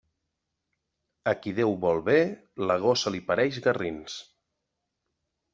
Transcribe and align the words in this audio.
A 1.31 1.33
qui 1.41 1.53
Déu 1.59 1.75
vol 1.83 2.01
bé, 2.09 2.17
la 2.71 2.79
gossa 2.87 3.15
li 3.17 3.21
pareix 3.29 3.61
garrins. 3.69 4.17